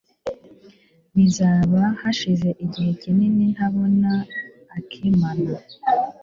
[1.15, 4.11] Bizaba hashize igihe kinini ntabona
[4.77, 5.51] akimana.